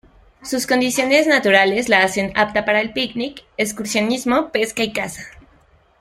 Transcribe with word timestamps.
Sus 0.41 0.65
condiciones 0.65 1.27
naturales 1.27 1.87
la 1.87 2.01
hacen 2.01 2.33
apta 2.35 2.65
para 2.65 2.81
picnic, 2.91 3.43
excursionismo, 3.55 4.49
pesca 4.49 4.81
y 4.81 4.91
caza. 4.93 5.21